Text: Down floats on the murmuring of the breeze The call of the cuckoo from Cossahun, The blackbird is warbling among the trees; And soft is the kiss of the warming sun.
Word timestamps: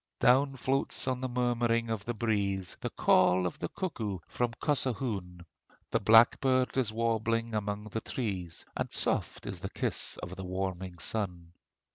Down 0.19 0.57
floats 0.57 1.07
on 1.07 1.21
the 1.21 1.29
murmuring 1.29 1.91
of 1.91 2.05
the 2.05 2.15
breeze 2.15 2.75
The 2.81 2.89
call 2.89 3.45
of 3.45 3.59
the 3.59 3.69
cuckoo 3.69 4.17
from 4.27 4.51
Cossahun, 4.53 5.45
The 5.91 5.99
blackbird 5.99 6.75
is 6.75 6.91
warbling 6.91 7.53
among 7.53 7.83
the 7.83 8.01
trees; 8.01 8.65
And 8.75 8.91
soft 8.91 9.45
is 9.45 9.59
the 9.59 9.69
kiss 9.69 10.17
of 10.17 10.35
the 10.35 10.43
warming 10.43 10.97
sun. 10.97 11.53